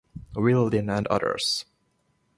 [0.33, 1.65] Whilldin and others.